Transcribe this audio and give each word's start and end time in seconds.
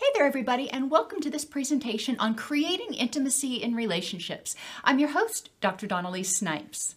Hey 0.00 0.06
there, 0.14 0.24
everybody, 0.24 0.70
and 0.70 0.90
welcome 0.90 1.20
to 1.20 1.28
this 1.28 1.44
presentation 1.44 2.16
on 2.18 2.34
creating 2.34 2.94
intimacy 2.94 3.56
in 3.56 3.74
relationships. 3.74 4.56
I'm 4.82 4.98
your 4.98 5.10
host, 5.10 5.50
Dr. 5.60 5.86
Dawn-Elise 5.86 6.34
Snipes. 6.34 6.94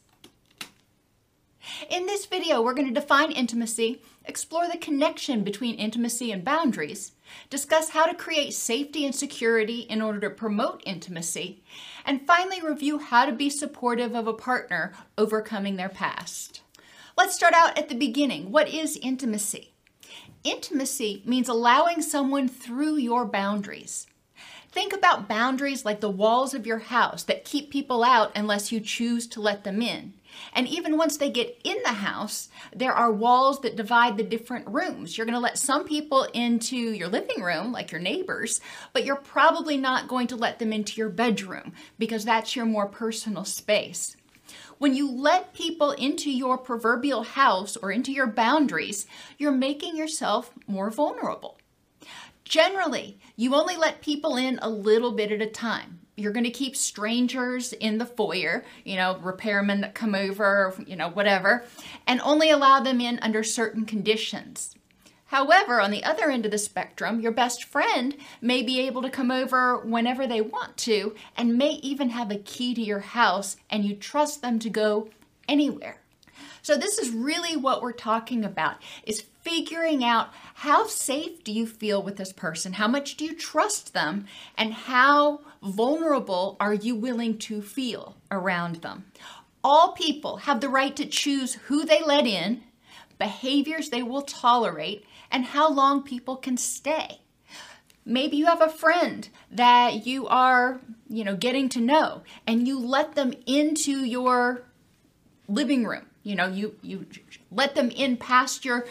In 1.89 2.05
this 2.05 2.25
video, 2.25 2.61
we're 2.61 2.73
going 2.73 2.87
to 2.87 2.97
define 2.97 3.33
intimacy, 3.33 4.01
explore 4.23 4.69
the 4.69 4.77
connection 4.77 5.43
between 5.43 5.75
intimacy 5.75 6.31
and 6.31 6.45
boundaries, 6.45 7.11
discuss 7.49 7.89
how 7.89 8.05
to 8.05 8.15
create 8.15 8.53
safety 8.53 9.05
and 9.05 9.13
security 9.13 9.81
in 9.81 10.01
order 10.01 10.21
to 10.21 10.29
promote 10.29 10.81
intimacy, 10.85 11.61
and 12.05 12.25
finally 12.25 12.61
review 12.61 12.99
how 12.99 13.25
to 13.25 13.33
be 13.33 13.49
supportive 13.49 14.15
of 14.15 14.27
a 14.27 14.33
partner 14.33 14.93
overcoming 15.17 15.75
their 15.75 15.89
past. 15.89 16.61
Let's 17.17 17.35
start 17.35 17.53
out 17.53 17.77
at 17.77 17.89
the 17.89 17.95
beginning. 17.95 18.49
What 18.49 18.69
is 18.69 18.95
intimacy? 18.95 19.72
Intimacy 20.43 21.23
means 21.25 21.47
allowing 21.47 22.01
someone 22.01 22.49
through 22.49 22.97
your 22.97 23.25
boundaries. 23.25 24.07
Think 24.73 24.91
about 24.91 25.29
boundaries 25.29 25.85
like 25.85 26.01
the 26.01 26.09
walls 26.09 26.53
of 26.53 26.65
your 26.65 26.79
house 26.79 27.23
that 27.23 27.45
keep 27.45 27.69
people 27.69 28.03
out 28.03 28.31
unless 28.35 28.71
you 28.71 28.81
choose 28.81 29.27
to 29.27 29.41
let 29.41 29.63
them 29.63 29.81
in. 29.81 30.13
And 30.51 30.67
even 30.67 30.97
once 30.97 31.15
they 31.15 31.29
get 31.29 31.61
in 31.63 31.77
the 31.83 31.93
house, 31.93 32.49
there 32.75 32.91
are 32.91 33.11
walls 33.11 33.61
that 33.61 33.75
divide 33.75 34.17
the 34.17 34.23
different 34.23 34.67
rooms. 34.67 35.15
You're 35.15 35.27
going 35.27 35.35
to 35.35 35.39
let 35.39 35.59
some 35.59 35.85
people 35.85 36.23
into 36.33 36.75
your 36.75 37.07
living 37.07 37.41
room, 37.41 37.71
like 37.71 37.91
your 37.91 38.01
neighbors, 38.01 38.59
but 38.91 39.05
you're 39.05 39.15
probably 39.15 39.77
not 39.77 40.07
going 40.07 40.27
to 40.27 40.35
let 40.35 40.59
them 40.59 40.73
into 40.73 40.97
your 40.97 41.09
bedroom 41.09 41.71
because 41.99 42.25
that's 42.25 42.55
your 42.55 42.65
more 42.65 42.87
personal 42.87 43.45
space. 43.45 44.17
When 44.77 44.93
you 44.93 45.09
let 45.09 45.53
people 45.53 45.91
into 45.91 46.31
your 46.31 46.57
proverbial 46.57 47.23
house 47.23 47.77
or 47.77 47.91
into 47.91 48.11
your 48.11 48.27
boundaries, 48.27 49.05
you're 49.37 49.51
making 49.51 49.95
yourself 49.95 50.51
more 50.67 50.89
vulnerable. 50.89 51.57
Generally, 52.43 53.17
you 53.35 53.55
only 53.55 53.77
let 53.77 54.01
people 54.01 54.35
in 54.35 54.59
a 54.61 54.69
little 54.69 55.11
bit 55.11 55.31
at 55.31 55.41
a 55.41 55.47
time. 55.47 55.99
You're 56.15 56.33
going 56.33 56.43
to 56.43 56.51
keep 56.51 56.75
strangers 56.75 57.73
in 57.73 57.97
the 57.97 58.05
foyer, 58.05 58.63
you 58.83 58.95
know, 58.95 59.19
repairmen 59.23 59.81
that 59.81 59.95
come 59.95 60.13
over, 60.13 60.75
you 60.85 60.95
know, 60.95 61.09
whatever, 61.09 61.65
and 62.05 62.21
only 62.21 62.51
allow 62.51 62.79
them 62.79 63.01
in 63.01 63.17
under 63.19 63.43
certain 63.43 63.85
conditions. 63.85 64.75
However, 65.33 65.81
on 65.81 65.89
the 65.89 66.03
other 66.03 66.29
end 66.29 66.45
of 66.45 66.51
the 66.51 66.59
spectrum, 66.59 67.19
your 67.19 67.31
best 67.31 67.63
friend 67.63 68.15
may 68.39 68.61
be 68.61 68.81
able 68.81 69.01
to 69.01 69.09
come 69.09 69.31
over 69.31 69.79
whenever 69.79 70.27
they 70.27 70.41
want 70.41 70.77
to 70.77 71.15
and 71.35 71.57
may 71.57 71.71
even 71.81 72.11
have 72.11 72.29
a 72.29 72.35
key 72.35 72.75
to 72.75 72.81
your 72.81 72.99
house 72.99 73.57
and 73.67 73.83
you 73.83 73.95
trust 73.95 74.43
them 74.43 74.59
to 74.59 74.69
go 74.69 75.09
anywhere. 75.49 75.97
So 76.61 76.77
this 76.77 76.99
is 76.99 77.09
really 77.09 77.57
what 77.57 77.81
we're 77.81 77.93
talking 77.93 78.45
about 78.45 78.75
is 79.07 79.25
figuring 79.41 80.03
out 80.03 80.29
how 80.53 80.85
safe 80.85 81.43
do 81.43 81.51
you 81.51 81.65
feel 81.65 82.03
with 82.03 82.17
this 82.17 82.31
person? 82.31 82.73
How 82.73 82.87
much 82.87 83.17
do 83.17 83.25
you 83.25 83.33
trust 83.33 83.95
them? 83.95 84.27
And 84.55 84.71
how 84.71 85.41
vulnerable 85.63 86.57
are 86.59 86.75
you 86.75 86.93
willing 86.93 87.39
to 87.39 87.63
feel 87.63 88.17
around 88.29 88.83
them? 88.83 89.05
All 89.63 89.93
people 89.93 90.37
have 90.37 90.61
the 90.61 90.69
right 90.69 90.95
to 90.95 91.07
choose 91.07 91.55
who 91.55 91.85
they 91.85 92.03
let 92.03 92.27
in, 92.27 92.61
behaviors 93.17 93.89
they 93.89 94.03
will 94.03 94.21
tolerate, 94.21 95.05
and 95.33 95.45
how 95.45 95.69
long 95.69 96.03
people 96.03 96.37
can 96.37 96.55
stay. 96.55 97.19
Maybe 98.05 98.37
you 98.37 98.45
have 98.45 98.61
a 98.61 98.69
friend 98.69 99.27
that 99.51 100.05
you 100.05 100.27
are, 100.27 100.79
you 101.09 101.23
know, 101.23 101.35
getting 101.35 101.67
to 101.69 101.81
know 101.81 102.21
and 102.45 102.67
you 102.67 102.79
let 102.79 103.15
them 103.15 103.33
into 103.45 104.05
your 104.05 104.63
living 105.47 105.85
room. 105.85 106.05
You 106.21 106.35
know, 106.35 106.47
you 106.47 106.75
you 106.81 107.05
let 107.51 107.75
them 107.75 107.89
in 107.89 108.15
past 108.17 108.63
your 108.63 108.85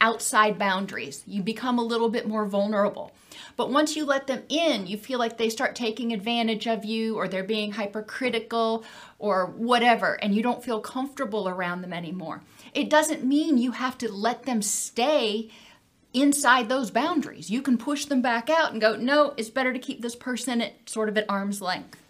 outside 0.00 0.58
boundaries. 0.58 1.22
You 1.26 1.42
become 1.42 1.78
a 1.78 1.84
little 1.84 2.08
bit 2.08 2.26
more 2.26 2.46
vulnerable. 2.46 3.12
But 3.56 3.70
once 3.70 3.96
you 3.96 4.04
let 4.04 4.26
them 4.26 4.42
in, 4.48 4.86
you 4.86 4.96
feel 4.96 5.18
like 5.18 5.36
they 5.36 5.50
start 5.50 5.74
taking 5.76 6.12
advantage 6.12 6.66
of 6.66 6.84
you 6.84 7.16
or 7.16 7.28
they're 7.28 7.44
being 7.44 7.72
hypercritical 7.72 8.84
or 9.18 9.46
whatever, 9.46 10.14
and 10.22 10.34
you 10.34 10.42
don't 10.42 10.64
feel 10.64 10.80
comfortable 10.80 11.48
around 11.48 11.82
them 11.82 11.92
anymore. 11.92 12.42
It 12.74 12.90
doesn't 12.90 13.24
mean 13.24 13.58
you 13.58 13.72
have 13.72 13.98
to 13.98 14.10
let 14.10 14.44
them 14.44 14.62
stay 14.62 15.50
inside 16.12 16.68
those 16.68 16.90
boundaries. 16.90 17.50
You 17.50 17.62
can 17.62 17.78
push 17.78 18.04
them 18.04 18.22
back 18.22 18.50
out 18.50 18.72
and 18.72 18.80
go, 18.80 18.96
no, 18.96 19.34
it's 19.36 19.50
better 19.50 19.72
to 19.72 19.78
keep 19.78 20.02
this 20.02 20.16
person 20.16 20.60
at 20.60 20.88
sort 20.88 21.08
of 21.08 21.16
at 21.16 21.26
arm's 21.28 21.60
length. 21.60 22.02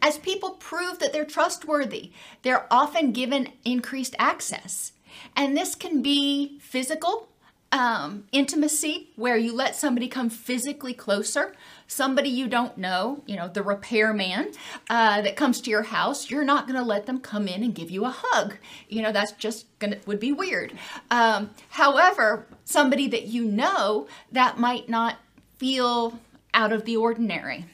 As 0.00 0.18
people 0.18 0.50
prove 0.50 0.98
that 0.98 1.12
they're 1.12 1.24
trustworthy, 1.24 2.12
they're 2.42 2.66
often 2.72 3.12
given 3.12 3.52
increased 3.64 4.14
access. 4.18 4.92
And 5.34 5.56
this 5.56 5.74
can 5.74 6.02
be 6.02 6.58
physical 6.60 7.28
um, 7.70 8.24
intimacy, 8.32 9.10
where 9.16 9.36
you 9.36 9.54
let 9.54 9.76
somebody 9.76 10.08
come 10.08 10.30
physically 10.30 10.94
closer, 10.94 11.54
somebody 11.86 12.28
you 12.28 12.48
don't 12.48 12.78
know, 12.78 13.22
you 13.26 13.36
know, 13.36 13.48
the 13.48 13.62
repairman 13.62 14.52
uh, 14.88 15.20
that 15.20 15.36
comes 15.36 15.60
to 15.60 15.70
your 15.70 15.82
house, 15.82 16.30
you're 16.30 16.44
not 16.44 16.66
going 16.66 16.78
to 16.78 16.84
let 16.84 17.06
them 17.06 17.20
come 17.20 17.46
in 17.46 17.62
and 17.62 17.74
give 17.74 17.90
you 17.90 18.04
a 18.04 18.14
hug. 18.14 18.56
You 18.88 19.02
know, 19.02 19.12
that's 19.12 19.32
just 19.32 19.66
to, 19.80 19.98
would 20.06 20.20
be 20.20 20.32
weird. 20.32 20.72
Um, 21.10 21.50
however, 21.70 22.46
somebody 22.64 23.06
that 23.08 23.26
you 23.26 23.44
know, 23.44 24.06
that 24.32 24.58
might 24.58 24.88
not 24.88 25.16
feel 25.58 26.18
out 26.54 26.72
of 26.72 26.84
the 26.84 26.96
ordinary. 26.96 27.66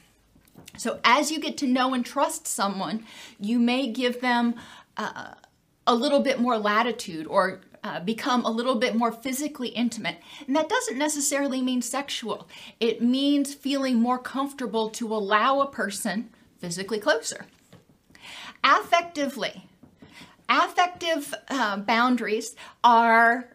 So 0.77 0.99
as 1.03 1.31
you 1.31 1.39
get 1.39 1.57
to 1.59 1.67
know 1.67 1.93
and 1.93 2.05
trust 2.05 2.47
someone, 2.47 3.05
you 3.39 3.59
may 3.59 3.87
give 3.87 4.19
them 4.19 4.55
uh, 4.97 5.35
a 5.87 5.95
little 5.95 6.19
bit 6.19 6.39
more 6.39 6.57
latitude 6.57 7.27
or 7.27 7.61
uh, 7.85 7.99
become 7.99 8.43
a 8.43 8.49
little 8.49 8.73
bit 8.73 8.95
more 8.95 9.11
physically 9.11 9.67
intimate. 9.67 10.17
And 10.47 10.55
that 10.55 10.67
doesn't 10.67 10.97
necessarily 10.97 11.61
mean 11.61 11.83
sexual, 11.83 12.47
it 12.79 12.99
means 12.99 13.53
feeling 13.53 13.97
more 13.97 14.17
comfortable 14.17 14.89
to 14.89 15.13
allow 15.13 15.61
a 15.61 15.69
person 15.69 16.31
physically 16.59 16.97
closer. 16.97 17.45
Affectively, 18.63 19.61
affective 20.49 21.31
uh, 21.47 21.77
boundaries 21.77 22.55
are 22.83 23.49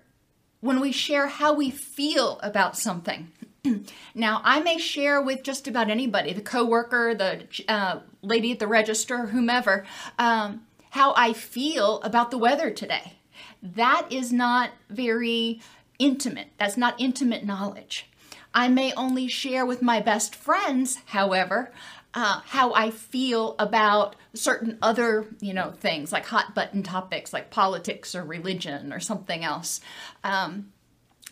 when 0.61 0.79
we 0.79 0.93
share 0.93 1.27
how 1.27 1.53
we 1.53 1.71
feel 1.71 2.39
about 2.41 2.77
something. 2.77 3.33
now, 4.15 4.43
I 4.45 4.61
may 4.61 4.79
share 4.79 5.21
with 5.21 5.43
just 5.43 5.67
about 5.67 5.91
anybody, 5.91 6.33
the 6.33 6.41
coworker, 6.41 7.17
the 7.17 7.47
uh, 7.67 7.99
lady 8.23 8.53
at 8.53 8.61
the 8.61 8.69
register, 8.69 9.27
whomever, 9.27 9.85
um, 10.21 10.61
how 10.91 11.15
I 11.17 11.33
feel 11.33 12.01
about 12.03 12.31
the 12.31 12.39
weather 12.39 12.71
today 12.71 13.15
that 13.63 14.07
is 14.11 14.33
not 14.33 14.71
very 14.89 15.61
intimate. 15.99 16.49
That's 16.59 16.77
not 16.77 17.01
intimate 17.01 17.45
knowledge. 17.45 18.07
I 18.55 18.69
may 18.69 18.93
only 18.95 19.29
share 19.29 19.65
with 19.65 19.83
my 19.83 20.01
best 20.01 20.35
friends, 20.35 20.99
however, 21.07 21.73
uh, 22.15 22.41
how 22.47 22.73
I 22.75 22.91
feel 22.91 23.55
about 23.59 24.17
certain 24.35 24.79
other, 24.83 25.27
you 25.41 25.55
know, 25.55 25.71
things 25.71 26.13
like 26.13 26.27
hot 26.27 26.55
button 26.55 26.83
topics 26.83 27.33
like 27.33 27.51
politics 27.51 28.15
or 28.15 28.25
religion 28.25 28.93
or 28.93 28.99
something 28.99 29.45
else. 29.45 29.81
Um, 30.25 30.73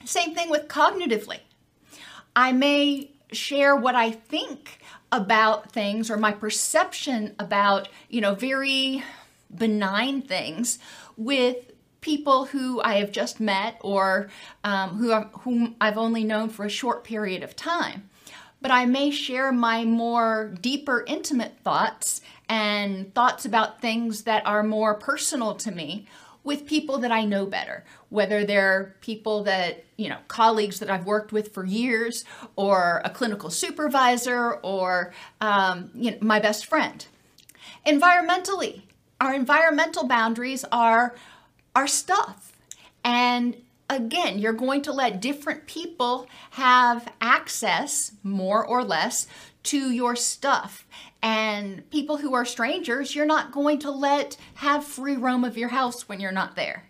same 0.04 0.34
thing 0.34 0.50
with 0.50 0.68
cognitively. 0.68 1.40
I 2.36 2.52
may 2.52 3.10
share 3.32 3.74
what 3.74 3.96
I 3.96 4.12
think 4.12 4.78
about 5.10 5.72
things 5.72 6.10
or 6.10 6.16
my 6.16 6.32
perception 6.32 7.34
about, 7.38 7.88
you 8.08 8.20
know, 8.20 8.34
very 8.34 9.02
benign 9.54 10.22
things 10.22 10.78
with 11.16 11.72
people 12.08 12.46
who 12.46 12.80
I 12.80 12.94
have 13.00 13.12
just 13.12 13.38
met 13.38 13.76
or 13.82 14.30
um, 14.64 14.96
who 14.96 15.12
whom 15.40 15.76
I've 15.78 15.98
only 15.98 16.24
known 16.24 16.48
for 16.48 16.64
a 16.64 16.70
short 16.70 17.04
period 17.04 17.42
of 17.42 17.54
time. 17.54 18.08
But 18.62 18.70
I 18.70 18.86
may 18.86 19.10
share 19.10 19.52
my 19.52 19.84
more 19.84 20.54
deeper, 20.62 21.04
intimate 21.06 21.58
thoughts 21.62 22.22
and 22.48 23.14
thoughts 23.14 23.44
about 23.44 23.82
things 23.82 24.22
that 24.22 24.42
are 24.46 24.62
more 24.62 24.94
personal 24.94 25.54
to 25.56 25.70
me 25.70 26.06
with 26.44 26.64
people 26.64 26.96
that 27.00 27.12
I 27.12 27.26
know 27.26 27.44
better, 27.44 27.84
whether 28.08 28.42
they're 28.42 28.96
people 29.02 29.44
that, 29.44 29.84
you 29.98 30.08
know, 30.08 30.20
colleagues 30.28 30.78
that 30.78 30.88
I've 30.88 31.04
worked 31.04 31.30
with 31.30 31.52
for 31.52 31.66
years, 31.66 32.24
or 32.56 33.02
a 33.04 33.10
clinical 33.10 33.50
supervisor, 33.50 34.54
or 34.62 35.12
um, 35.42 35.90
you 35.94 36.12
know, 36.12 36.16
my 36.22 36.40
best 36.40 36.64
friend. 36.64 37.04
Environmentally, 37.86 38.80
our 39.20 39.34
environmental 39.34 40.06
boundaries 40.06 40.64
are 40.72 41.14
our 41.74 41.86
stuff. 41.86 42.52
And 43.04 43.56
again, 43.88 44.38
you're 44.38 44.52
going 44.52 44.82
to 44.82 44.92
let 44.92 45.20
different 45.20 45.66
people 45.66 46.26
have 46.50 47.10
access, 47.20 48.12
more 48.22 48.64
or 48.64 48.84
less, 48.84 49.26
to 49.64 49.90
your 49.90 50.16
stuff. 50.16 50.86
And 51.22 51.88
people 51.90 52.18
who 52.18 52.34
are 52.34 52.44
strangers, 52.44 53.14
you're 53.14 53.26
not 53.26 53.52
going 53.52 53.78
to 53.80 53.90
let 53.90 54.36
have 54.54 54.84
free 54.84 55.16
roam 55.16 55.44
of 55.44 55.58
your 55.58 55.70
house 55.70 56.08
when 56.08 56.20
you're 56.20 56.32
not 56.32 56.54
there. 56.54 56.84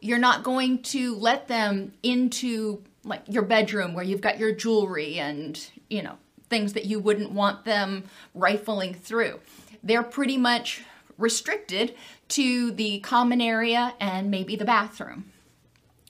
You're 0.00 0.18
not 0.18 0.42
going 0.42 0.82
to 0.84 1.14
let 1.16 1.48
them 1.48 1.92
into 2.02 2.82
like 3.04 3.22
your 3.28 3.42
bedroom 3.42 3.94
where 3.94 4.04
you've 4.04 4.20
got 4.20 4.38
your 4.38 4.52
jewelry 4.52 5.18
and, 5.18 5.68
you 5.90 6.02
know, 6.02 6.16
things 6.48 6.72
that 6.74 6.86
you 6.86 6.98
wouldn't 6.98 7.32
want 7.32 7.64
them 7.64 8.04
rifling 8.34 8.94
through. 8.94 9.40
They're 9.82 10.02
pretty 10.02 10.36
much 10.36 10.82
restricted 11.18 11.94
to 12.28 12.70
the 12.72 13.00
common 13.00 13.40
area 13.40 13.94
and 14.00 14.30
maybe 14.30 14.56
the 14.56 14.64
bathroom. 14.64 15.32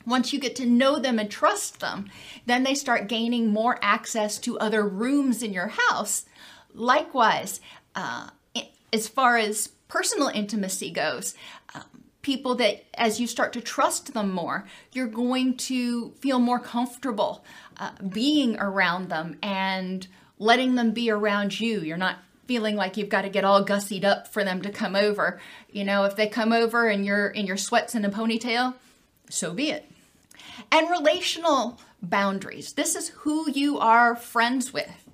Once 0.07 0.33
you 0.33 0.39
get 0.39 0.55
to 0.57 0.67
know 0.67 0.99
them 0.99 1.19
and 1.19 1.31
trust 1.31 1.81
them, 1.81 2.11
then 2.47 2.63
they 2.63 2.75
start 2.75 3.09
gaining 3.09 3.49
more 3.49 3.79
access 3.81 4.39
to 4.39 4.59
other 4.59 4.87
rooms 4.87 5.43
in 5.43 5.53
your 5.53 5.69
house. 5.69 6.27
Likewise, 6.75 7.61
uh, 7.95 8.29
as 8.93 9.09
far 9.09 9.39
as 9.39 9.69
personal 9.89 10.29
intimacy 10.29 10.91
goes, 10.91 11.35
um, 11.75 11.83
people 12.23 12.55
that 12.55 12.85
as 12.95 13.21
you 13.21 13.27
start 13.27 13.53
to 13.53 13.61
trust 13.61 14.15
them 14.15 14.31
more, 14.31 14.67
you're 14.93 15.07
going 15.07 15.57
to 15.57 16.11
feel 16.21 16.39
more 16.39 16.59
comfortable 16.59 17.45
uh, 17.79 17.91
being 18.09 18.59
around 18.59 19.09
them 19.09 19.39
and 19.43 20.07
letting 20.39 20.75
them 20.75 20.91
be 20.93 21.11
around 21.11 21.59
you. 21.59 21.81
You're 21.81 21.97
not 21.97 22.19
feeling 22.47 22.77
like 22.77 22.97
you've 22.97 23.09
got 23.09 23.23
to 23.23 23.29
get 23.29 23.45
all 23.45 23.65
gussied 23.65 24.05
up 24.05 24.29
for 24.29 24.45
them 24.45 24.63
to 24.63 24.71
come 24.71 24.97
over. 24.97 25.41
You 25.71 25.85
know, 25.85 26.05
if 26.05 26.17
they 26.17 26.27
come 26.27 26.53
over 26.53 26.89
and 26.89 27.05
you're 27.05 27.29
in 27.29 27.47
your 27.47 27.57
sweats 27.57 27.95
and 27.95 28.05
a 28.05 28.11
ponytail, 28.11 28.75
so 29.29 29.53
be 29.53 29.71
it. 29.71 29.91
And 30.71 30.91
relational 30.91 31.81
boundaries. 32.03 32.75
This 32.75 32.95
is 32.95 33.09
who 33.09 33.51
you 33.51 33.79
are 33.79 34.15
friends 34.15 34.73
with. 34.73 35.09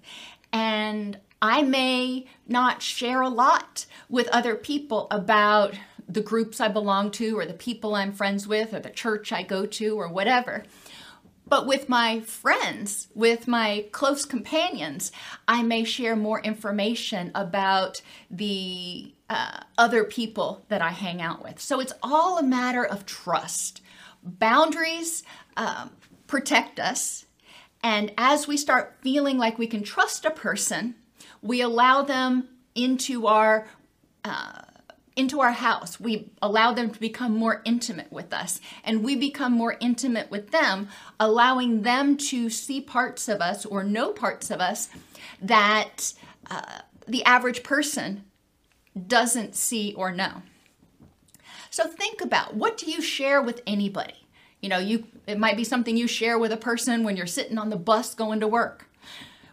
And 0.53 1.19
I 1.41 1.63
may 1.63 2.27
not 2.47 2.83
share 2.83 3.23
a 3.23 3.29
lot 3.29 3.87
with 4.09 4.29
other 4.29 4.57
people 4.57 5.07
about 5.11 5.75
the 6.09 6.21
groups 6.21 6.61
I 6.61 6.69
belong 6.69 7.13
to 7.13 7.39
or 7.39 7.47
the 7.47 7.55
people 7.55 7.95
I'm 7.95 8.13
friends 8.13 8.47
with 8.47 8.75
or 8.75 8.81
the 8.81 8.91
church 8.91 9.33
I 9.33 9.43
go 9.43 9.65
to 9.65 9.99
or 9.99 10.09
whatever. 10.09 10.65
But 11.51 11.67
with 11.67 11.89
my 11.89 12.21
friends, 12.21 13.09
with 13.13 13.49
my 13.49 13.87
close 13.91 14.25
companions, 14.25 15.11
I 15.49 15.65
may 15.65 15.83
share 15.83 16.15
more 16.15 16.41
information 16.41 17.33
about 17.35 18.01
the 18.31 19.13
uh, 19.29 19.59
other 19.77 20.05
people 20.05 20.65
that 20.69 20.81
I 20.81 20.91
hang 20.91 21.21
out 21.21 21.43
with. 21.43 21.61
So 21.61 21.81
it's 21.81 21.93
all 22.05 22.39
a 22.39 22.43
matter 22.45 22.87
of 22.87 23.05
trust. 23.05 23.83
Boundaries 24.23 25.25
um, 25.57 25.91
protect 26.29 26.79
us. 26.79 27.27
And 27.83 28.13
as 28.17 28.47
we 28.47 28.57
start 28.57 28.99
feeling 29.03 29.37
like 29.37 29.59
we 29.59 29.67
can 29.67 29.83
trust 29.83 30.25
a 30.25 30.31
person, 30.31 30.95
we 31.43 31.61
allow 31.63 32.03
them 32.03 32.49
into 32.77 33.27
our 33.27 33.67
uh, 34.25 34.63
into 35.21 35.41
our 35.41 35.53
house. 35.53 36.01
We 36.01 36.33
allow 36.43 36.73
them 36.73 36.91
to 36.91 36.99
become 36.99 37.37
more 37.37 37.63
intimate 37.65 38.11
with 38.11 38.33
us, 38.33 38.61
and 38.83 39.05
we 39.05 39.15
become 39.15 39.53
more 39.53 39.77
intimate 39.79 40.31
with 40.31 40.51
them, 40.51 40.89
allowing 41.21 41.83
them 41.83 42.17
to 42.17 42.51
see 42.51 42.81
parts 42.81 43.29
of 43.29 43.41
us 43.41 43.65
or 43.65 43.85
know 43.85 44.13
parts 44.13 44.51
of 44.51 44.61
us 44.61 44.89
that 45.41 46.15
uh, 46.51 46.81
the 47.07 47.23
average 47.25 47.63
person 47.63 48.25
doesn't 49.07 49.55
see 49.55 49.95
or 49.95 50.11
know. 50.11 50.43
So 51.71 51.87
think 51.87 52.21
about 52.21 52.55
what 52.55 52.77
do 52.77 52.91
you 52.91 53.01
share 53.01 53.41
with 53.41 53.63
anybody? 53.67 54.27
You 54.61 54.69
know, 54.69 54.79
you 54.79 55.07
it 55.27 55.39
might 55.39 55.57
be 55.57 55.65
something 55.65 55.97
you 55.97 56.09
share 56.09 56.39
with 56.39 56.51
a 56.51 56.57
person 56.57 57.05
when 57.05 57.17
you're 57.17 57.27
sitting 57.27 57.59
on 57.59 57.71
the 57.71 57.77
bus 57.77 58.15
going 58.15 58.41
to 58.41 58.49
work. 58.49 58.87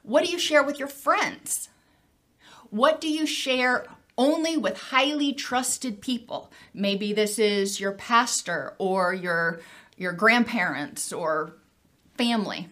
What 0.01 0.25
do 0.25 0.31
you 0.31 0.39
share 0.39 0.63
with 0.63 0.79
your 0.79 0.87
friends? 0.87 1.69
What 2.69 2.99
do 2.99 3.07
you 3.09 3.25
share 3.25 3.85
only 4.17 4.57
with 4.57 4.77
highly 4.77 5.33
trusted 5.33 6.01
people? 6.01 6.51
Maybe 6.73 7.13
this 7.13 7.39
is 7.39 7.79
your 7.79 7.93
pastor 7.93 8.73
or 8.77 9.13
your 9.13 9.61
your 9.95 10.13
grandparents 10.13 11.11
or 11.11 11.53
family. 12.17 12.69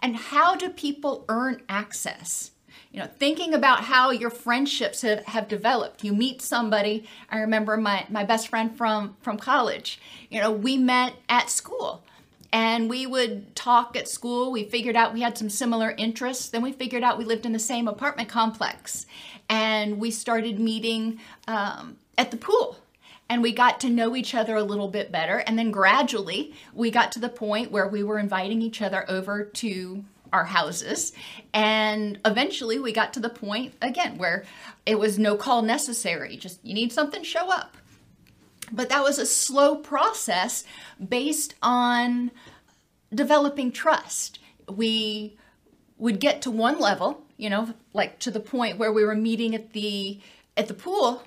And 0.00 0.16
how 0.16 0.54
do 0.56 0.68
people 0.68 1.24
earn 1.28 1.62
access? 1.68 2.52
you 2.92 3.00
know 3.00 3.08
thinking 3.18 3.54
about 3.54 3.84
how 3.84 4.10
your 4.10 4.30
friendships 4.30 5.02
have, 5.02 5.24
have 5.24 5.48
developed 5.48 6.04
you 6.04 6.12
meet 6.12 6.40
somebody 6.40 7.08
i 7.30 7.38
remember 7.38 7.76
my, 7.76 8.06
my 8.08 8.24
best 8.24 8.48
friend 8.48 8.76
from 8.76 9.16
from 9.20 9.36
college 9.36 10.00
you 10.30 10.40
know 10.40 10.52
we 10.52 10.76
met 10.76 11.14
at 11.28 11.50
school 11.50 12.04
and 12.52 12.90
we 12.90 13.06
would 13.06 13.56
talk 13.56 13.96
at 13.96 14.08
school 14.08 14.52
we 14.52 14.64
figured 14.64 14.94
out 14.94 15.14
we 15.14 15.22
had 15.22 15.36
some 15.36 15.48
similar 15.50 15.92
interests 15.92 16.50
then 16.50 16.62
we 16.62 16.72
figured 16.72 17.02
out 17.02 17.18
we 17.18 17.24
lived 17.24 17.46
in 17.46 17.52
the 17.52 17.58
same 17.58 17.88
apartment 17.88 18.28
complex 18.28 19.06
and 19.52 20.00
we 20.00 20.10
started 20.10 20.58
meeting 20.58 21.20
um, 21.46 21.98
at 22.16 22.30
the 22.30 22.38
pool 22.38 22.78
and 23.28 23.42
we 23.42 23.52
got 23.52 23.80
to 23.80 23.90
know 23.90 24.16
each 24.16 24.34
other 24.34 24.56
a 24.56 24.62
little 24.62 24.88
bit 24.88 25.12
better 25.12 25.38
and 25.46 25.58
then 25.58 25.70
gradually 25.70 26.54
we 26.72 26.90
got 26.90 27.12
to 27.12 27.18
the 27.18 27.28
point 27.28 27.70
where 27.70 27.86
we 27.86 28.02
were 28.02 28.18
inviting 28.18 28.62
each 28.62 28.80
other 28.80 29.04
over 29.10 29.44
to 29.44 30.02
our 30.32 30.44
houses. 30.44 31.12
And 31.52 32.18
eventually 32.24 32.78
we 32.78 32.92
got 32.92 33.12
to 33.12 33.20
the 33.20 33.28
point 33.28 33.74
again 33.82 34.16
where 34.16 34.44
it 34.86 34.98
was 34.98 35.18
no 35.18 35.36
call 35.36 35.60
necessary. 35.60 36.36
Just 36.38 36.64
you 36.64 36.72
need 36.72 36.90
something, 36.90 37.22
show 37.22 37.50
up. 37.50 37.76
But 38.72 38.88
that 38.88 39.02
was 39.02 39.18
a 39.18 39.26
slow 39.26 39.76
process 39.76 40.64
based 41.06 41.54
on 41.62 42.30
developing 43.14 43.70
trust. 43.70 44.38
We 44.66 45.36
would 45.98 46.18
get 46.18 46.40
to 46.42 46.50
one 46.50 46.80
level, 46.80 47.22
you 47.42 47.50
know, 47.50 47.74
like 47.92 48.20
to 48.20 48.30
the 48.30 48.38
point 48.38 48.78
where 48.78 48.92
we 48.92 49.04
were 49.04 49.16
meeting 49.16 49.52
at 49.52 49.72
the 49.72 50.20
at 50.56 50.68
the 50.68 50.74
pool, 50.74 51.24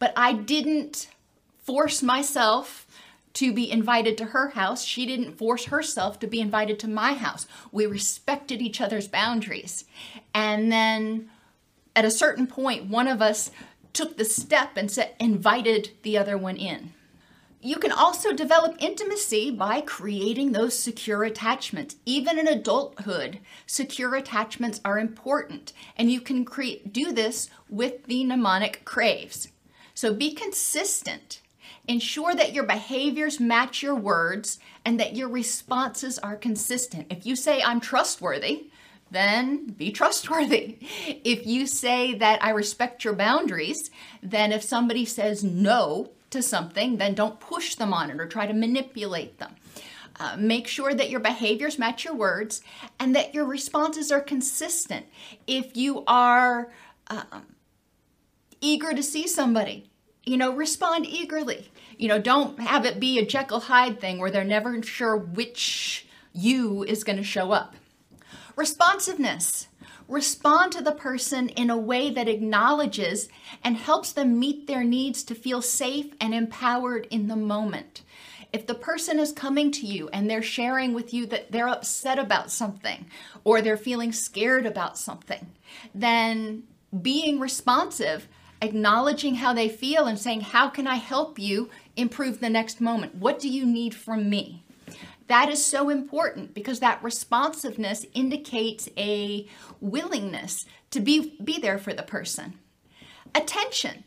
but 0.00 0.12
I 0.16 0.32
didn't 0.32 1.08
force 1.62 2.02
myself 2.02 2.88
to 3.34 3.52
be 3.52 3.70
invited 3.70 4.18
to 4.18 4.26
her 4.26 4.48
house. 4.50 4.84
She 4.84 5.06
didn't 5.06 5.38
force 5.38 5.66
herself 5.66 6.18
to 6.18 6.26
be 6.26 6.40
invited 6.40 6.80
to 6.80 6.88
my 6.88 7.12
house. 7.12 7.46
We 7.70 7.86
respected 7.86 8.60
each 8.60 8.80
other's 8.80 9.06
boundaries. 9.06 9.84
And 10.34 10.72
then 10.72 11.30
at 11.94 12.04
a 12.04 12.10
certain 12.10 12.48
point, 12.48 12.86
one 12.86 13.06
of 13.06 13.22
us 13.22 13.52
took 13.92 14.16
the 14.16 14.24
step 14.24 14.76
and 14.76 14.90
said, 14.90 15.14
invited 15.20 15.90
the 16.02 16.18
other 16.18 16.36
one 16.36 16.56
in. 16.56 16.92
You 17.64 17.76
can 17.76 17.92
also 17.92 18.32
develop 18.32 18.76
intimacy 18.78 19.50
by 19.50 19.80
creating 19.80 20.52
those 20.52 20.78
secure 20.78 21.24
attachments. 21.24 21.96
Even 22.04 22.38
in 22.38 22.46
adulthood, 22.46 23.40
secure 23.66 24.14
attachments 24.14 24.82
are 24.84 24.98
important, 24.98 25.72
and 25.96 26.12
you 26.12 26.20
can 26.20 26.44
do 26.44 27.10
this 27.10 27.48
with 27.70 28.04
the 28.04 28.22
mnemonic 28.22 28.84
craves. 28.84 29.48
So 29.94 30.12
be 30.12 30.34
consistent 30.34 31.40
Ensure 31.86 32.34
that 32.34 32.54
your 32.54 32.64
behaviors 32.64 33.38
match 33.38 33.82
your 33.82 33.94
words 33.94 34.58
and 34.86 34.98
that 34.98 35.14
your 35.14 35.28
responses 35.28 36.18
are 36.18 36.36
consistent. 36.36 37.06
If 37.10 37.26
you 37.26 37.36
say, 37.36 37.62
I'm 37.62 37.80
trustworthy, 37.80 38.70
then 39.10 39.66
be 39.66 39.92
trustworthy. 39.92 40.78
If 41.24 41.46
you 41.46 41.66
say 41.66 42.14
that 42.14 42.42
I 42.42 42.50
respect 42.50 43.04
your 43.04 43.12
boundaries, 43.12 43.90
then 44.22 44.50
if 44.50 44.62
somebody 44.62 45.04
says 45.04 45.44
no 45.44 46.10
to 46.34 46.42
something, 46.42 46.98
then 46.98 47.14
don't 47.14 47.40
push 47.40 47.74
them 47.74 47.92
on 47.92 48.10
it 48.10 48.20
or 48.20 48.26
try 48.26 48.46
to 48.46 48.52
manipulate 48.52 49.38
them. 49.38 49.56
Uh, 50.20 50.36
make 50.38 50.68
sure 50.68 50.94
that 50.94 51.10
your 51.10 51.18
behaviors 51.18 51.78
match 51.78 52.04
your 52.04 52.14
words 52.14 52.62
and 53.00 53.16
that 53.16 53.34
your 53.34 53.44
responses 53.44 54.12
are 54.12 54.20
consistent. 54.20 55.06
If 55.46 55.76
you 55.76 56.04
are 56.06 56.70
um, 57.08 57.46
eager 58.60 58.92
to 58.92 59.02
see 59.02 59.26
somebody, 59.26 59.90
you 60.24 60.36
know, 60.36 60.54
respond 60.54 61.06
eagerly. 61.06 61.70
You 61.98 62.08
know, 62.08 62.20
don't 62.20 62.60
have 62.60 62.84
it 62.84 63.00
be 63.00 63.18
a 63.18 63.26
Jekyll 63.26 63.60
Hyde 63.60 64.00
thing 64.00 64.18
where 64.18 64.30
they're 64.30 64.44
never 64.44 64.80
sure 64.82 65.16
which 65.16 66.06
you 66.32 66.84
is 66.84 67.04
going 67.04 67.18
to 67.18 67.24
show 67.24 67.52
up. 67.52 67.74
Responsiveness. 68.56 69.68
Respond 70.08 70.72
to 70.72 70.82
the 70.82 70.92
person 70.92 71.48
in 71.48 71.70
a 71.70 71.78
way 71.78 72.10
that 72.10 72.28
acknowledges 72.28 73.28
and 73.62 73.76
helps 73.76 74.12
them 74.12 74.38
meet 74.38 74.66
their 74.66 74.84
needs 74.84 75.22
to 75.24 75.34
feel 75.34 75.62
safe 75.62 76.12
and 76.20 76.34
empowered 76.34 77.06
in 77.10 77.28
the 77.28 77.36
moment. 77.36 78.02
If 78.52 78.66
the 78.66 78.74
person 78.74 79.18
is 79.18 79.32
coming 79.32 79.70
to 79.72 79.86
you 79.86 80.08
and 80.10 80.30
they're 80.30 80.42
sharing 80.42 80.92
with 80.92 81.12
you 81.12 81.26
that 81.26 81.50
they're 81.50 81.68
upset 81.68 82.18
about 82.18 82.50
something 82.50 83.06
or 83.42 83.60
they're 83.60 83.76
feeling 83.76 84.12
scared 84.12 84.66
about 84.66 84.98
something, 84.98 85.50
then 85.94 86.64
being 87.02 87.40
responsive, 87.40 88.28
acknowledging 88.60 89.36
how 89.36 89.52
they 89.52 89.68
feel 89.68 90.06
and 90.06 90.18
saying, 90.18 90.42
How 90.42 90.68
can 90.68 90.86
I 90.86 90.96
help 90.96 91.38
you 91.38 91.70
improve 91.96 92.40
the 92.40 92.50
next 92.50 92.80
moment? 92.80 93.16
What 93.16 93.38
do 93.38 93.48
you 93.48 93.66
need 93.66 93.94
from 93.94 94.30
me? 94.30 94.63
That 95.26 95.48
is 95.48 95.64
so 95.64 95.88
important 95.88 96.54
because 96.54 96.80
that 96.80 97.02
responsiveness 97.02 98.04
indicates 98.12 98.88
a 98.96 99.46
willingness 99.80 100.66
to 100.90 101.00
be, 101.00 101.36
be 101.42 101.58
there 101.58 101.78
for 101.78 101.92
the 101.94 102.02
person. 102.02 102.58
Attention. 103.34 104.04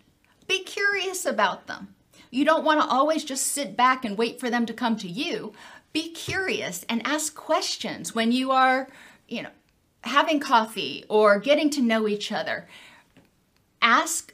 Be 0.48 0.64
curious 0.64 1.26
about 1.26 1.68
them. 1.68 1.96
You 2.30 2.46
don't 2.46 2.64
want 2.64 2.82
to 2.82 2.88
always 2.88 3.24
just 3.24 3.48
sit 3.48 3.76
back 3.76 4.06
and 4.06 4.18
wait 4.18 4.40
for 4.40 4.50
them 4.50 4.66
to 4.66 4.74
come 4.74 4.96
to 4.98 5.08
you. 5.08 5.54
Be 5.94 6.12
curious 6.12 6.86
and 6.88 7.06
ask 7.06 7.36
questions 7.36 8.14
when 8.14 8.32
you 8.32 8.52
are, 8.52 8.88
you 9.28 9.44
know, 9.44 9.50
having 10.02 10.40
coffee 10.40 11.04
or 11.10 11.40
getting 11.40 11.70
to 11.72 11.82
know 11.82 12.08
each 12.08 12.32
other. 12.32 12.68
Ask 13.82 14.34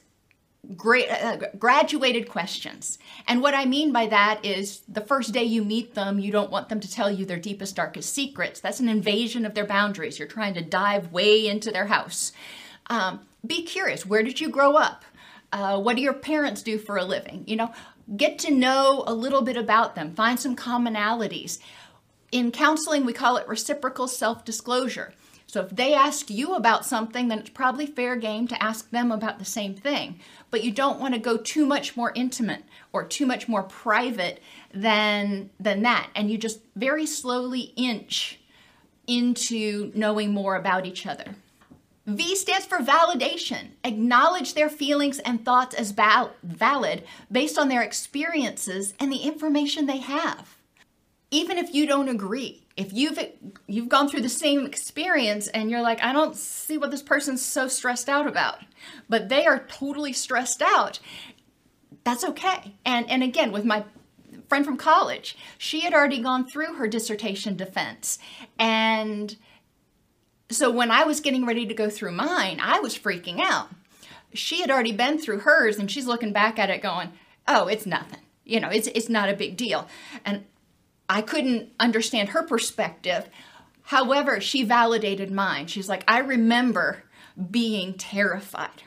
great 0.76 1.10
uh, 1.10 1.36
graduated 1.58 2.28
questions. 2.28 2.98
And 3.26 3.42
what 3.42 3.54
I 3.54 3.64
mean 3.64 3.92
by 3.92 4.06
that 4.06 4.44
is 4.44 4.82
the 4.88 5.00
first 5.00 5.32
day 5.32 5.44
you 5.44 5.64
meet 5.64 5.94
them, 5.94 6.18
you 6.18 6.32
don't 6.32 6.50
want 6.50 6.68
them 6.68 6.80
to 6.80 6.90
tell 6.90 7.10
you 7.10 7.24
their 7.24 7.38
deepest 7.38 7.76
darkest 7.76 8.12
secrets. 8.12 8.60
That's 8.60 8.80
an 8.80 8.88
invasion 8.88 9.44
of 9.46 9.54
their 9.54 9.66
boundaries. 9.66 10.18
You're 10.18 10.28
trying 10.28 10.54
to 10.54 10.62
dive 10.62 11.12
way 11.12 11.46
into 11.46 11.70
their 11.70 11.86
house. 11.86 12.32
Um, 12.88 13.20
be 13.46 13.62
curious. 13.62 14.06
Where 14.06 14.22
did 14.22 14.40
you 14.40 14.48
grow 14.48 14.74
up? 14.76 15.04
Uh, 15.52 15.80
what 15.80 15.96
do 15.96 16.02
your 16.02 16.14
parents 16.14 16.62
do 16.62 16.78
for 16.78 16.96
a 16.96 17.04
living? 17.04 17.44
You 17.46 17.56
know, 17.56 17.72
get 18.16 18.38
to 18.40 18.50
know 18.50 19.04
a 19.06 19.14
little 19.14 19.42
bit 19.42 19.56
about 19.56 19.94
them. 19.94 20.14
Find 20.14 20.38
some 20.38 20.56
commonalities. 20.56 21.60
In 22.32 22.50
counseling, 22.50 23.04
we 23.04 23.12
call 23.12 23.36
it 23.36 23.46
reciprocal 23.46 24.08
self-disclosure. 24.08 25.14
So 25.46 25.60
if 25.60 25.70
they 25.70 25.94
ask 25.94 26.30
you 26.30 26.54
about 26.54 26.84
something, 26.84 27.28
then 27.28 27.38
it's 27.38 27.50
probably 27.50 27.86
fair 27.86 28.16
game 28.16 28.48
to 28.48 28.62
ask 28.62 28.90
them 28.90 29.12
about 29.12 29.38
the 29.38 29.44
same 29.44 29.74
thing. 29.74 30.18
But 30.50 30.64
you 30.64 30.72
don't 30.72 30.98
want 30.98 31.14
to 31.14 31.20
go 31.20 31.36
too 31.36 31.64
much 31.66 31.96
more 31.96 32.12
intimate 32.14 32.64
or 32.92 33.04
too 33.04 33.26
much 33.26 33.48
more 33.48 33.62
private 33.62 34.42
than 34.72 35.50
than 35.60 35.82
that. 35.82 36.10
And 36.14 36.30
you 36.30 36.38
just 36.38 36.60
very 36.74 37.06
slowly 37.06 37.72
inch 37.76 38.40
into 39.06 39.92
knowing 39.94 40.32
more 40.32 40.56
about 40.56 40.86
each 40.86 41.06
other. 41.06 41.36
V 42.06 42.36
stands 42.36 42.66
for 42.66 42.78
validation. 42.78 43.68
Acknowledge 43.82 44.54
their 44.54 44.68
feelings 44.68 45.18
and 45.20 45.44
thoughts 45.44 45.74
as 45.74 45.92
val- 45.92 46.34
valid 46.42 47.04
based 47.32 47.58
on 47.58 47.68
their 47.68 47.82
experiences 47.82 48.92
and 49.00 49.10
the 49.10 49.18
information 49.18 49.86
they 49.86 49.98
have. 49.98 50.58
Even 51.30 51.56
if 51.56 51.74
you 51.74 51.86
don't 51.86 52.08
agree, 52.08 52.63
if 52.76 52.92
you've 52.92 53.18
you've 53.66 53.88
gone 53.88 54.08
through 54.08 54.20
the 54.20 54.28
same 54.28 54.66
experience 54.66 55.46
and 55.48 55.70
you're 55.70 55.82
like 55.82 56.02
I 56.02 56.12
don't 56.12 56.36
see 56.36 56.78
what 56.78 56.90
this 56.90 57.02
person's 57.02 57.44
so 57.44 57.68
stressed 57.68 58.08
out 58.08 58.26
about 58.26 58.60
but 59.08 59.28
they 59.28 59.46
are 59.46 59.64
totally 59.68 60.12
stressed 60.12 60.62
out 60.62 60.98
that's 62.02 62.24
okay. 62.24 62.74
And 62.84 63.08
and 63.08 63.22
again 63.22 63.52
with 63.52 63.64
my 63.64 63.84
friend 64.48 64.64
from 64.64 64.76
college 64.76 65.36
she 65.56 65.80
had 65.80 65.94
already 65.94 66.20
gone 66.20 66.46
through 66.46 66.74
her 66.74 66.88
dissertation 66.88 67.56
defense. 67.56 68.18
And 68.58 69.36
so 70.50 70.70
when 70.70 70.90
I 70.90 71.04
was 71.04 71.20
getting 71.20 71.46
ready 71.46 71.66
to 71.66 71.74
go 71.74 71.88
through 71.88 72.12
mine 72.12 72.58
I 72.60 72.80
was 72.80 72.98
freaking 72.98 73.40
out. 73.40 73.68
She 74.32 74.60
had 74.60 74.70
already 74.70 74.92
been 74.92 75.18
through 75.18 75.40
hers 75.40 75.78
and 75.78 75.88
she's 75.88 76.06
looking 76.06 76.32
back 76.32 76.58
at 76.58 76.70
it 76.70 76.82
going 76.82 77.12
oh 77.46 77.68
it's 77.68 77.86
nothing. 77.86 78.20
You 78.44 78.58
know 78.58 78.68
it's 78.68 78.88
it's 78.88 79.08
not 79.08 79.28
a 79.28 79.34
big 79.34 79.56
deal. 79.56 79.86
And 80.24 80.44
I 81.08 81.22
couldn't 81.22 81.70
understand 81.78 82.30
her 82.30 82.42
perspective. 82.42 83.28
However, 83.82 84.40
she 84.40 84.62
validated 84.62 85.30
mine. 85.30 85.66
She's 85.66 85.88
like, 85.88 86.04
I 86.08 86.18
remember 86.18 87.04
being 87.50 87.94
terrified. 87.94 88.82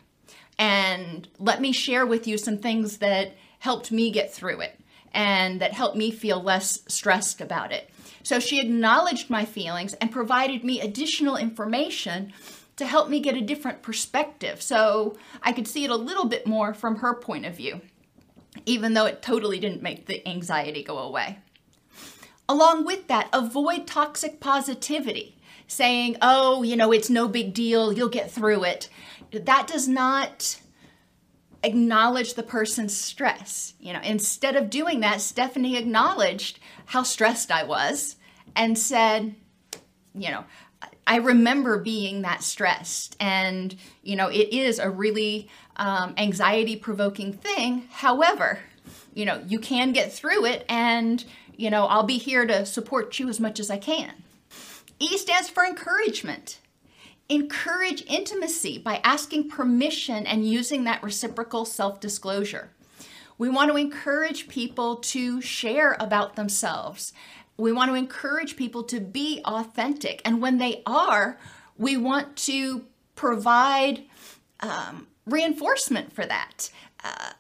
And 0.57 1.27
let 1.38 1.62
me 1.62 1.71
share 1.71 2.05
with 2.05 2.27
you 2.27 2.38
some 2.38 2.57
things 2.57 2.97
that 2.97 3.36
helped 3.59 3.91
me 3.91 4.09
get 4.09 4.33
through 4.33 4.62
it 4.62 4.79
and 5.13 5.62
that 5.62 5.74
helped 5.74 5.97
me 5.97 6.12
feel 6.12 6.41
less 6.41 6.81
stressed 6.88 7.41
about 7.41 7.71
it. 7.71 7.89
So 8.24 8.39
she 8.39 8.59
acknowledged 8.59 9.29
my 9.29 9.45
feelings 9.45 9.93
and 9.95 10.12
provided 10.12 10.63
me 10.63 10.81
additional 10.81 11.38
information 11.38 12.33
to 12.75 12.86
help 12.86 13.09
me 13.09 13.19
get 13.19 13.36
a 13.36 13.41
different 13.41 13.81
perspective 13.81 14.62
so 14.62 15.15
I 15.41 15.51
could 15.51 15.67
see 15.67 15.83
it 15.83 15.91
a 15.91 15.95
little 15.95 16.25
bit 16.25 16.45
more 16.45 16.74
from 16.74 16.97
her 16.97 17.13
point 17.13 17.45
of 17.45 17.55
view, 17.55 17.81
even 18.65 18.93
though 18.93 19.05
it 19.05 19.21
totally 19.21 19.59
didn't 19.59 19.81
make 19.81 20.05
the 20.05 20.27
anxiety 20.27 20.83
go 20.83 20.97
away. 20.97 21.39
Along 22.50 22.86
with 22.86 23.08
that, 23.08 23.30
avoid 23.34 23.88
toxic 23.88 24.39
positivity, 24.39 25.38
saying, 25.68 26.18
oh, 26.22 26.63
you 26.63 26.75
know, 26.75 26.92
it's 26.92 27.10
no 27.10 27.27
big 27.27 27.54
deal, 27.54 27.92
you'll 27.92 28.08
get 28.10 28.32
through 28.32 28.63
it. 28.63 28.89
That 29.32 29.68
does 29.68 29.88
not 29.88 30.60
acknowledge 31.63 32.36
the 32.36 32.44
person's 32.44 32.96
stress. 32.96 33.74
You 33.80 33.94
know, 33.94 34.01
instead 34.01 34.56
of 34.56 34.70
doing 34.70 35.01
that, 35.01 35.22
Stephanie 35.22 35.77
acknowledged 35.77 36.60
how 36.86 37.04
stressed 37.04 37.51
I 37.51 37.63
was 37.63 38.16
and 38.56 38.77
said, 38.77 39.36
you 40.16 40.32
know, 40.32 40.46
I 41.06 41.18
remember 41.18 41.80
being 41.80 42.22
that 42.22 42.44
stressed. 42.44 43.16
And, 43.20 43.75
you 44.04 44.16
know, 44.16 44.27
it 44.27 44.50
is 44.54 44.80
a 44.80 44.89
really 44.89 45.50
um, 45.77 46.13
anxiety 46.18 46.75
provoking 46.75 47.34
thing. 47.34 47.88
However, 47.92 48.60
you 49.13 49.25
know, 49.25 49.42
you 49.48 49.60
can 49.60 49.94
get 49.94 50.13
through 50.13 50.46
it 50.46 50.66
and 50.70 51.24
you 51.58 51.70
know, 51.70 51.86
I'll 51.86 52.04
be 52.04 52.18
here 52.18 52.46
to 52.46 52.66
support 52.66 53.20
you 53.20 53.28
as 53.28 53.40
much 53.40 53.60
as 53.60 53.70
I 53.70 53.78
can. 53.78 54.24
E 55.00 55.18
stands 55.18 55.50
for 55.50 55.66
encouragement. 55.66 56.60
Encourage 57.30 58.06
intimacy 58.08 58.78
by 58.78 59.02
asking 59.04 59.50
permission 59.50 60.26
and 60.26 60.48
using 60.48 60.86
that 60.86 61.04
reciprocal 61.04 61.66
self 61.66 62.00
disclosure. 62.00 62.70
We 63.38 63.50
want 63.50 63.70
to 63.70 63.78
encourage 63.78 64.48
people 64.48 64.96
to 64.98 65.42
share 65.42 65.98
about 66.00 66.36
themselves. 66.36 67.12
We 67.58 67.72
want 67.72 67.90
to 67.92 67.96
encourage 67.96 68.56
people 68.56 68.84
to 68.84 69.00
be 69.00 69.42
authentic. 69.44 70.22
And 70.24 70.42
when 70.42 70.58
they 70.58 70.84
are, 70.86 71.38
we 71.78 71.98
want 71.98 72.36
to 72.38 72.86
provide 73.16 74.04
um, 74.62 75.08
reinforcement 75.26 76.14
for 76.14 76.26
that. 76.26 76.72
Uh, 77.04 77.32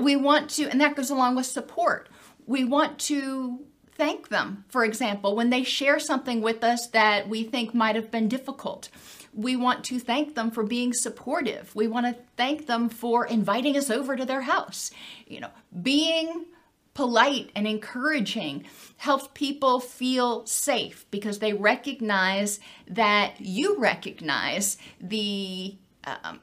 we 0.00 0.16
want 0.16 0.50
to, 0.50 0.68
and 0.68 0.80
that 0.80 0.96
goes 0.96 1.10
along 1.10 1.36
with 1.36 1.46
support 1.46 2.08
we 2.52 2.64
want 2.64 2.98
to 2.98 3.60
thank 3.92 4.28
them, 4.28 4.66
for 4.68 4.84
example, 4.84 5.34
when 5.34 5.48
they 5.48 5.62
share 5.62 5.98
something 5.98 6.42
with 6.42 6.62
us 6.62 6.86
that 6.88 7.26
we 7.26 7.44
think 7.44 7.74
might 7.74 7.96
have 7.96 8.10
been 8.10 8.28
difficult. 8.28 8.90
We 9.32 9.56
want 9.56 9.84
to 9.84 9.98
thank 9.98 10.34
them 10.34 10.50
for 10.50 10.62
being 10.62 10.92
supportive. 10.92 11.74
We 11.74 11.88
want 11.88 12.04
to 12.04 12.22
thank 12.36 12.66
them 12.66 12.90
for 12.90 13.24
inviting 13.24 13.74
us 13.74 13.88
over 13.88 14.16
to 14.16 14.26
their 14.26 14.42
house. 14.42 14.90
You 15.26 15.40
know, 15.40 15.50
being 15.82 16.44
polite 16.92 17.50
and 17.56 17.66
encouraging 17.66 18.66
helps 18.98 19.28
people 19.32 19.80
feel 19.80 20.44
safe 20.44 21.06
because 21.10 21.38
they 21.38 21.54
recognize 21.54 22.60
that 22.86 23.40
you 23.40 23.78
recognize 23.78 24.76
the 25.00 25.74
um, 26.04 26.40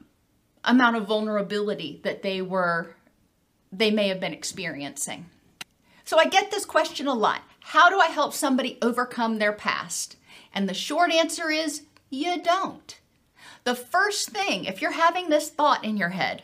amount 0.64 0.96
of 0.96 1.06
vulnerability 1.06 2.00
that 2.02 2.22
they 2.22 2.42
were 2.42 2.96
they 3.70 3.92
may 3.92 4.08
have 4.08 4.18
been 4.18 4.32
experiencing. 4.32 5.26
So 6.10 6.18
I 6.18 6.26
get 6.26 6.50
this 6.50 6.64
question 6.64 7.06
a 7.06 7.14
lot. 7.14 7.42
How 7.60 7.88
do 7.88 8.00
I 8.00 8.06
help 8.06 8.34
somebody 8.34 8.78
overcome 8.82 9.38
their 9.38 9.52
past? 9.52 10.16
And 10.52 10.68
the 10.68 10.74
short 10.74 11.12
answer 11.12 11.50
is 11.52 11.82
you 12.08 12.42
don't. 12.42 12.98
The 13.62 13.76
first 13.76 14.30
thing, 14.30 14.64
if 14.64 14.82
you're 14.82 14.90
having 14.90 15.28
this 15.28 15.50
thought 15.50 15.84
in 15.84 15.96
your 15.96 16.08
head, 16.08 16.42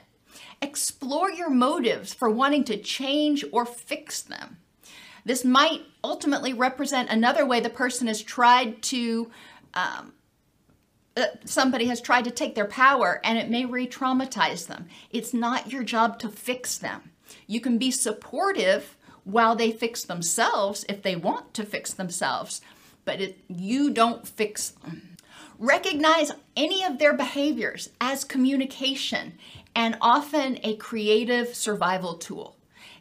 explore 0.62 1.32
your 1.32 1.50
motives 1.50 2.14
for 2.14 2.30
wanting 2.30 2.62
to 2.62 2.80
change 2.80 3.44
or 3.50 3.66
fix 3.66 4.22
them. 4.22 4.58
This 5.24 5.44
might 5.44 5.82
ultimately 6.04 6.52
represent 6.52 7.10
another 7.10 7.44
way 7.44 7.58
the 7.58 7.68
person 7.68 8.06
has 8.06 8.22
tried 8.22 8.80
to, 8.82 9.32
um, 9.74 10.12
uh, 11.16 11.24
somebody 11.44 11.86
has 11.86 12.00
tried 12.00 12.22
to 12.22 12.30
take 12.30 12.54
their 12.54 12.66
power 12.66 13.20
and 13.24 13.36
it 13.36 13.50
may 13.50 13.64
re 13.64 13.88
traumatize 13.88 14.68
them. 14.68 14.86
It's 15.10 15.34
not 15.34 15.72
your 15.72 15.82
job 15.82 16.20
to 16.20 16.28
fix 16.28 16.78
them. 16.78 17.10
You 17.48 17.60
can 17.60 17.78
be 17.78 17.90
supportive 17.90 18.96
while 19.26 19.56
they 19.56 19.72
fix 19.72 20.04
themselves 20.04 20.86
if 20.88 21.02
they 21.02 21.16
want 21.16 21.52
to 21.52 21.64
fix 21.64 21.92
themselves, 21.92 22.60
but 23.04 23.20
it, 23.20 23.38
you 23.48 23.90
don't 23.90 24.26
fix 24.26 24.68
them. 24.68 25.16
Recognize 25.58 26.30
any 26.56 26.84
of 26.84 26.98
their 26.98 27.12
behaviors 27.12 27.90
as 28.00 28.22
communication 28.22 29.32
and 29.74 29.98
often 30.00 30.60
a 30.62 30.76
creative 30.76 31.54
survival 31.56 32.14
tool. 32.14 32.56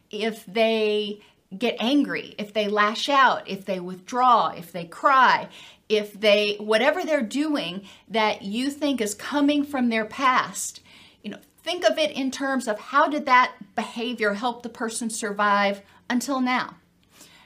If 0.09 0.45
they 0.47 1.21
get 1.55 1.75
angry, 1.79 2.33
if 2.39 2.53
they 2.53 2.67
lash 2.67 3.07
out, 3.07 3.47
if 3.47 3.65
they 3.65 3.79
withdraw, 3.79 4.49
if 4.49 4.71
they 4.71 4.85
cry, 4.85 5.47
if 5.89 6.19
they, 6.19 6.55
whatever 6.55 7.03
they're 7.03 7.21
doing 7.21 7.85
that 8.07 8.41
you 8.41 8.71
think 8.71 8.99
is 8.99 9.13
coming 9.13 9.63
from 9.63 9.89
their 9.89 10.05
past, 10.05 10.81
you 11.21 11.29
know, 11.29 11.37
think 11.61 11.85
of 11.85 11.99
it 11.99 12.11
in 12.11 12.31
terms 12.31 12.67
of 12.67 12.79
how 12.79 13.07
did 13.07 13.27
that 13.27 13.53
behavior 13.75 14.33
help 14.33 14.63
the 14.63 14.69
person 14.69 15.09
survive 15.11 15.81
until 16.09 16.41
now. 16.41 16.75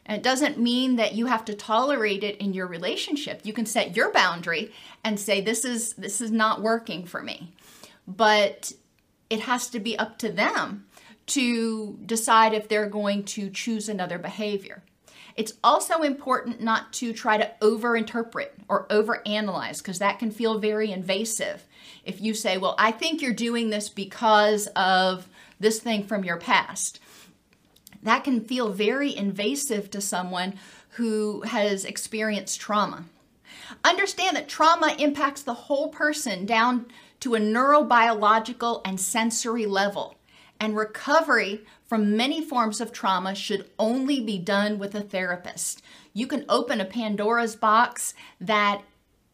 And 0.06 0.18
it 0.18 0.24
doesn't 0.24 0.58
mean 0.58 0.96
that 0.96 1.14
you 1.14 1.28
have 1.28 1.46
to 1.46 1.54
tolerate 1.54 2.24
it 2.24 2.38
in 2.38 2.54
your 2.54 2.66
relationship. 2.66 3.42
You 3.44 3.54
can 3.54 3.68
set 3.68 3.96
your 3.96 4.12
boundary 4.12 4.72
and 5.04 5.20
say 5.20 5.40
this 5.40 5.64
is 5.64 5.94
this 5.94 6.20
is 6.20 6.32
not 6.32 6.62
working 6.62 7.06
for 7.06 7.22
me. 7.22 7.54
But 8.08 8.74
it 9.30 9.42
has 9.42 9.70
to 9.70 9.80
be 9.80 9.98
up 10.00 10.18
to 10.20 10.32
them 10.32 10.88
to 11.28 12.00
decide 12.06 12.54
if 12.54 12.68
they're 12.68 12.90
going 12.90 13.24
to 13.24 13.52
choose 13.52 13.88
another 13.88 14.18
behavior. 14.18 14.82
It's 15.36 15.54
also 15.64 16.02
important 16.02 16.60
not 16.60 16.92
to 16.94 17.14
try 17.14 17.38
to 17.38 17.52
overinterpret 17.62 18.50
or 18.68 18.88
overanalyze 18.88 19.78
because 19.78 20.00
that 20.00 20.20
can 20.20 20.32
feel 20.32 20.60
very 20.60 20.92
invasive. 20.92 21.66
If 22.04 22.20
you 22.20 22.34
say, 22.34 22.58
Well, 22.58 22.76
I 22.80 22.92
think 22.92 23.22
you're 23.22 23.32
doing 23.32 23.70
this 23.70 23.90
because 23.90 24.68
of 24.76 25.30
this 25.60 25.80
thing 25.80 26.04
from 26.04 26.24
your 26.24 26.38
past, 26.38 27.00
that 28.04 28.24
can 28.24 28.44
feel 28.44 28.70
very 28.70 29.16
invasive 29.16 29.92
to 29.92 30.02
someone 30.02 30.56
who 30.92 31.42
has 31.42 31.86
experienced 31.86 32.60
trauma. 32.60 33.06
Understand 33.84 34.36
that 34.36 34.50
trauma 34.50 34.96
impacts 34.98 35.42
the 35.42 35.54
whole 35.54 35.90
person 35.90 36.46
down 36.46 36.86
to 37.20 37.36
a 37.36 37.40
neurobiological 37.40 38.82
and 38.86 39.00
sensory 39.00 39.66
level. 39.66 40.16
And 40.60 40.76
recovery 40.76 41.62
from 41.86 42.18
many 42.18 42.44
forms 42.44 42.82
of 42.82 42.92
trauma 42.92 43.34
should 43.34 43.70
only 43.80 44.20
be 44.20 44.38
done 44.38 44.78
with 44.78 44.94
a 44.94 45.02
therapist. 45.02 45.82
You 46.14 46.28
can 46.28 46.46
open 46.50 46.82
a 46.82 46.86
Pandora's 46.86 47.56
box 47.56 48.14
that 48.42 48.82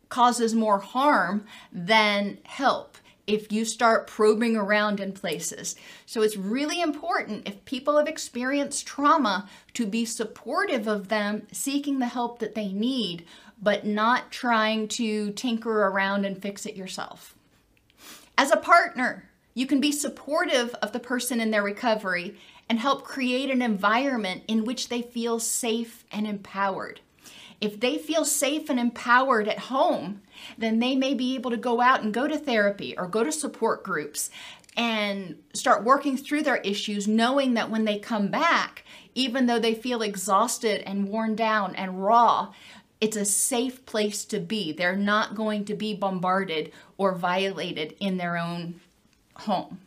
causes 0.10 0.54
more 0.54 0.80
harm 0.80 1.46
than 1.72 2.38
help 2.44 2.98
if 3.28 3.52
you 3.52 3.66
start 3.66 4.08
probing 4.08 4.56
around 4.56 5.00
in 5.00 5.12
places. 5.12 5.76
So 6.06 6.22
it's 6.22 6.38
really 6.38 6.82
important 6.82 7.48
if 7.48 7.66
people 7.66 7.98
have 7.98 8.08
experienced 8.08 8.86
trauma 8.86 9.50
to 9.74 9.86
be 9.86 10.06
supportive 10.06 10.88
of 10.88 11.08
them 11.08 11.48
seeking 11.52 12.00
the 12.00 12.08
help 12.08 12.40
that 12.40 12.56
they 12.56 12.72
need, 12.72 13.26
but 13.62 13.86
not 13.86 14.32
trying 14.32 14.88
to 14.90 15.32
tinker 15.32 15.88
around 15.88 16.26
and 16.26 16.42
fix 16.42 16.66
it 16.66 16.76
yourself. 16.76 17.36
As 18.38 18.52
a 18.52 18.58
partner, 18.58 19.30
you 19.54 19.66
can 19.66 19.80
be 19.80 19.92
supportive 19.92 20.74
of 20.76 20.92
the 20.92 21.00
person 21.00 21.40
in 21.40 21.52
their 21.52 21.64
recovery 21.64 22.38
and 22.70 22.80
help 22.80 23.04
create 23.04 23.50
an 23.50 23.62
environment 23.62 24.44
in 24.48 24.66
which 24.66 24.90
they 24.90 25.02
feel 25.02 25.40
safe 25.40 26.04
and 26.12 26.28
empowered. 26.28 27.00
If 27.62 27.80
they 27.80 27.98
feel 27.98 28.26
safe 28.26 28.70
and 28.70 28.80
empowered 28.80 29.48
at 29.48 29.60
home, 29.60 30.22
then 30.58 30.80
they 30.80 30.96
may 30.96 31.14
be 31.14 31.36
able 31.36 31.52
to 31.52 31.58
go 31.58 31.82
out 31.82 32.04
and 32.04 32.14
go 32.14 32.28
to 32.28 32.38
therapy 32.38 32.98
or 32.98 33.08
go 33.08 33.24
to 33.24 33.32
support 33.32 33.84
groups 33.84 34.30
and 34.78 35.42
start 35.54 35.84
working 35.84 36.18
through 36.18 36.44
their 36.44 36.58
issues, 36.58 37.08
knowing 37.08 37.54
that 37.54 37.70
when 37.70 37.86
they 37.86 37.98
come 37.98 38.28
back, 38.28 38.84
even 39.14 39.46
though 39.46 39.60
they 39.60 39.74
feel 39.74 40.02
exhausted 40.02 40.82
and 40.86 41.08
worn 41.08 41.36
down 41.36 41.76
and 41.76 42.04
raw, 42.04 42.54
it's 43.00 43.18
a 43.18 43.26
safe 43.26 43.86
place 43.86 44.26
to 44.26 44.40
be. 44.40 44.74
They're 44.74 44.96
not 44.96 45.36
going 45.36 45.66
to 45.66 45.74
be 45.74 45.94
bombarded 45.94 46.72
or 46.98 47.14
violated 47.14 47.96
in 48.00 48.18
their 48.18 48.38
own 48.38 48.82
home. 49.36 49.80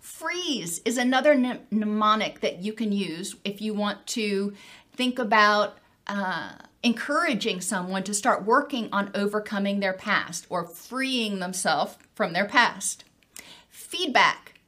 Freeze 0.00 0.80
is 0.84 0.98
another 0.98 1.34
mnemonic 1.70 2.40
that 2.40 2.58
you 2.58 2.72
can 2.72 2.90
use 2.92 3.36
if 3.44 3.60
you 3.60 3.74
want 3.74 4.04
to 4.08 4.52
think 4.94 5.18
about 5.18 5.78
uh, 6.06 6.52
encouraging 6.82 7.60
someone 7.60 8.02
to 8.04 8.14
start 8.14 8.44
working 8.44 8.88
on 8.92 9.10
overcoming 9.14 9.80
their 9.80 9.92
past 9.92 10.46
or 10.48 10.66
freeing 10.66 11.38
themselves 11.38 11.96
from 12.14 12.32
their 12.32 12.46
past. 12.46 13.04
Feedback. 13.70 14.60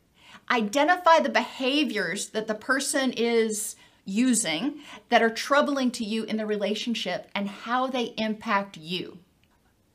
Identify 0.50 1.20
the 1.20 1.28
behaviors 1.28 2.28
that 2.28 2.46
the 2.46 2.54
person 2.54 3.12
is 3.12 3.76
using 4.04 4.80
that 5.08 5.22
are 5.22 5.30
troubling 5.30 5.90
to 5.90 6.04
you 6.04 6.24
in 6.24 6.36
the 6.36 6.46
relationship 6.46 7.30
and 7.34 7.48
how 7.48 7.86
they 7.86 8.14
impact 8.18 8.76
you. 8.76 9.18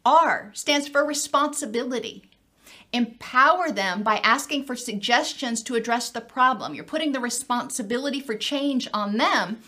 R 0.05 0.51
stands 0.55 0.87
for 0.87 1.05
responsibility. 1.05 2.23
Empower 2.91 3.69
them 3.69 4.01
by 4.01 4.17
asking 4.17 4.63
for 4.63 4.75
suggestions 4.75 5.61
to 5.61 5.75
address 5.75 6.09
the 6.09 6.21
problem. 6.21 6.73
You're 6.73 6.83
putting 6.83 7.11
the 7.11 7.19
responsibility 7.19 8.19
for 8.19 8.33
change 8.33 8.89
on 8.93 9.17
them, 9.17 9.59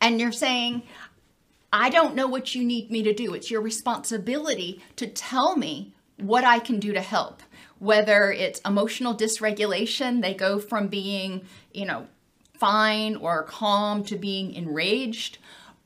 and 0.00 0.20
you're 0.20 0.32
saying, 0.32 0.82
I 1.72 1.88
don't 1.88 2.14
know 2.14 2.28
what 2.28 2.54
you 2.54 2.64
need 2.64 2.90
me 2.90 3.02
to 3.02 3.14
do. 3.14 3.32
It's 3.32 3.50
your 3.50 3.62
responsibility 3.62 4.82
to 4.96 5.06
tell 5.06 5.56
me 5.56 5.94
what 6.18 6.44
I 6.44 6.58
can 6.58 6.78
do 6.78 6.92
to 6.92 7.00
help. 7.00 7.42
Whether 7.78 8.30
it's 8.30 8.60
emotional 8.60 9.16
dysregulation, 9.16 10.20
they 10.20 10.34
go 10.34 10.60
from 10.60 10.88
being, 10.88 11.46
you 11.72 11.86
know, 11.86 12.06
fine 12.54 13.16
or 13.16 13.42
calm 13.44 14.04
to 14.04 14.16
being 14.16 14.52
enraged, 14.52 15.38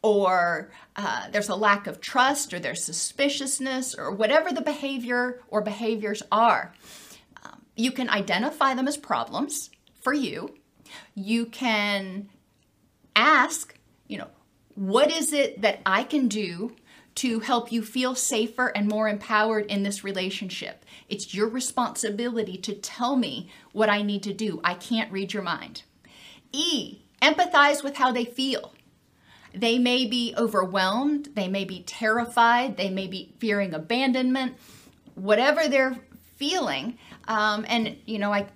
or 0.03 0.71
uh, 0.97 1.31
there's 1.31 1.49
a 1.49 1.55
lack 1.55 1.87
of 1.87 2.01
trust, 2.01 2.53
or 2.53 2.59
there's 2.59 2.85
suspiciousness, 2.85 3.95
or 3.95 4.11
whatever 4.11 4.53
the 4.53 4.61
behavior 4.61 5.41
or 5.49 5.63
behaviors 5.63 6.23
are. 6.31 6.75
Um, 7.45 7.63
you 7.77 7.93
can 7.93 8.11
identify 8.11 8.75
them 8.75 8.89
as 8.89 8.97
problems 8.99 9.71
for 10.03 10.13
you. 10.13 10.55
You 11.15 11.47
can 11.47 12.29
ask, 13.15 13.75
you 14.07 14.19
know, 14.19 14.29
what 14.77 15.11
is 15.11 15.33
it 15.33 15.63
that 15.63 15.81
I 15.85 16.05
can 16.05 16.29
do 16.29 16.77
to 17.17 17.41
help 17.41 17.73
you 17.73 17.83
feel 17.83 18.15
safer 18.15 18.69
and 18.69 18.87
more 18.87 19.09
empowered 19.09 19.67
in 19.67 19.83
this 19.83 20.05
relationship? 20.05 20.85
It's 21.09 21.35
your 21.35 21.49
responsibility 21.49 22.59
to 22.59 22.75
tell 22.75 23.17
me 23.17 23.51
what 23.73 23.89
I 23.89 24.03
need 24.03 24.23
to 24.25 24.35
do. 24.35 24.61
I 24.63 24.75
can't 24.75 25.11
read 25.11 25.33
your 25.33 25.43
mind. 25.43 25.83
E, 26.53 26.99
empathize 27.23 27.83
with 27.83 27.97
how 27.97 28.13
they 28.13 28.25
feel. 28.25 28.73
They 29.55 29.79
may 29.79 30.05
be 30.05 30.35
overwhelmed, 30.37 31.31
they 31.35 31.49
may 31.49 31.65
be 31.65 31.83
terrified, 31.83 32.77
they 32.77 32.91
may 32.91 33.07
be 33.07 33.33
fearing 33.39 33.73
abandonment, 33.73 34.57
whatever 35.15 35.67
they're 35.67 35.97
feeling. 36.37 36.99
Um, 37.27 37.65
and, 37.67 37.97
you 38.05 38.19
know, 38.19 38.33
I 38.33 38.47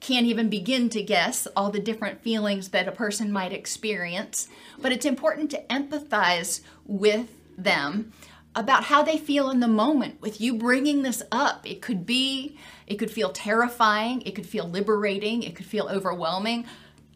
can't 0.00 0.26
even 0.26 0.48
begin 0.48 0.88
to 0.90 1.02
guess 1.02 1.46
all 1.54 1.70
the 1.70 1.78
different 1.78 2.22
feelings 2.22 2.68
that 2.68 2.88
a 2.88 2.92
person 2.92 3.30
might 3.30 3.52
experience, 3.52 4.48
but 4.80 4.92
it's 4.92 5.04
important 5.04 5.50
to 5.50 5.62
empathize 5.68 6.62
with 6.86 7.28
them 7.56 8.12
about 8.54 8.84
how 8.84 9.02
they 9.02 9.16
feel 9.16 9.50
in 9.50 9.60
the 9.60 9.68
moment 9.68 10.20
with 10.20 10.40
you 10.40 10.54
bringing 10.54 11.02
this 11.02 11.22
up. 11.30 11.68
It 11.68 11.82
could 11.82 12.04
be, 12.04 12.58
it 12.86 12.96
could 12.96 13.10
feel 13.10 13.30
terrifying, 13.30 14.22
it 14.22 14.34
could 14.34 14.46
feel 14.46 14.68
liberating, 14.68 15.42
it 15.42 15.54
could 15.54 15.66
feel 15.66 15.88
overwhelming. 15.88 16.64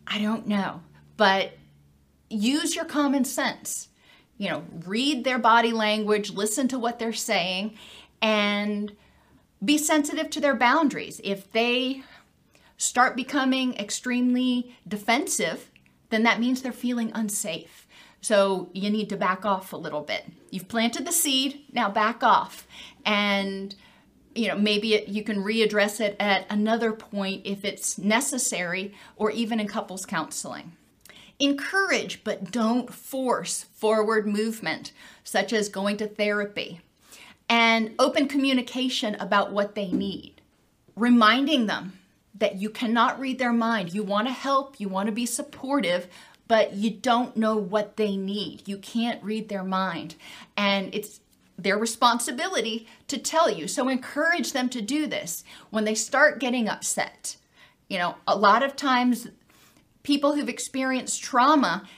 I 0.06 0.20
don't 0.20 0.46
know. 0.46 0.82
But 1.16 1.56
use 2.28 2.76
your 2.76 2.84
common 2.84 3.24
sense. 3.24 3.88
You 4.36 4.50
know, 4.50 4.64
read 4.86 5.24
their 5.24 5.38
body 5.38 5.72
language, 5.72 6.30
listen 6.30 6.68
to 6.68 6.78
what 6.78 6.98
they're 6.98 7.12
saying, 7.12 7.76
and 8.20 8.92
be 9.64 9.78
sensitive 9.78 10.28
to 10.30 10.40
their 10.40 10.56
boundaries. 10.56 11.20
If 11.24 11.50
they 11.52 12.02
start 12.76 13.16
becoming 13.16 13.74
extremely 13.76 14.76
defensive, 14.86 15.70
then 16.10 16.22
that 16.24 16.40
means 16.40 16.62
they're 16.62 16.72
feeling 16.72 17.10
unsafe. 17.14 17.86
So 18.20 18.70
you 18.72 18.90
need 18.90 19.08
to 19.10 19.16
back 19.16 19.44
off 19.44 19.72
a 19.72 19.76
little 19.76 20.00
bit. 20.00 20.24
You've 20.50 20.68
planted 20.68 21.06
the 21.06 21.12
seed, 21.12 21.64
now 21.72 21.90
back 21.90 22.22
off. 22.22 22.66
And 23.04 23.74
you 24.34 24.48
know, 24.48 24.56
maybe 24.56 24.94
it, 24.94 25.08
you 25.08 25.22
can 25.22 25.44
readdress 25.44 26.00
it 26.00 26.16
at 26.18 26.46
another 26.50 26.92
point 26.92 27.42
if 27.44 27.64
it's 27.64 27.98
necessary 27.98 28.94
or 29.16 29.30
even 29.30 29.60
in 29.60 29.68
couples 29.68 30.04
counseling. 30.04 30.72
Encourage, 31.38 32.24
but 32.24 32.50
don't 32.50 32.92
force 32.92 33.64
forward 33.74 34.26
movement, 34.26 34.92
such 35.22 35.52
as 35.52 35.68
going 35.68 35.96
to 35.98 36.06
therapy, 36.06 36.80
and 37.48 37.92
open 37.98 38.28
communication 38.28 39.14
about 39.16 39.52
what 39.52 39.74
they 39.74 39.90
need. 39.90 40.40
Reminding 40.96 41.66
them 41.66 41.98
that 42.34 42.56
you 42.56 42.68
cannot 42.70 43.20
read 43.20 43.38
their 43.38 43.52
mind. 43.52 43.94
You 43.94 44.02
want 44.02 44.26
to 44.26 44.32
help, 44.32 44.80
you 44.80 44.88
want 44.88 45.06
to 45.06 45.12
be 45.12 45.26
supportive, 45.26 46.08
but 46.48 46.74
you 46.74 46.90
don't 46.90 47.36
know 47.36 47.56
what 47.56 47.96
they 47.96 48.16
need. 48.16 48.66
You 48.66 48.78
can't 48.78 49.22
read 49.22 49.48
their 49.48 49.64
mind. 49.64 50.16
And 50.56 50.94
it's 50.94 51.20
their 51.56 51.78
responsibility 51.78 52.86
to 53.08 53.18
tell 53.18 53.50
you. 53.50 53.68
So 53.68 53.88
encourage 53.88 54.52
them 54.52 54.68
to 54.70 54.82
do 54.82 55.06
this 55.06 55.44
when 55.70 55.84
they 55.84 55.94
start 55.94 56.40
getting 56.40 56.68
upset. 56.68 57.36
You 57.88 57.98
know, 57.98 58.16
a 58.26 58.36
lot 58.36 58.62
of 58.62 58.76
times 58.76 59.28
people 60.02 60.34
who've 60.34 60.48
experienced 60.48 61.22
trauma 61.22 61.88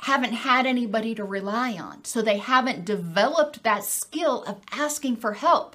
haven't 0.00 0.34
had 0.34 0.66
anybody 0.66 1.14
to 1.14 1.24
rely 1.24 1.72
on. 1.72 2.04
So 2.04 2.20
they 2.20 2.36
haven't 2.36 2.84
developed 2.84 3.62
that 3.62 3.84
skill 3.84 4.42
of 4.44 4.60
asking 4.70 5.16
for 5.16 5.32
help. 5.32 5.74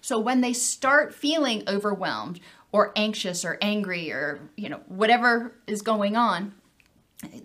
So 0.00 0.18
when 0.18 0.40
they 0.40 0.52
start 0.52 1.14
feeling 1.14 1.62
overwhelmed 1.68 2.40
or 2.72 2.92
anxious 2.96 3.44
or 3.44 3.58
angry 3.60 4.10
or, 4.10 4.40
you 4.56 4.68
know, 4.68 4.80
whatever 4.88 5.54
is 5.66 5.82
going 5.82 6.16
on, 6.16 6.54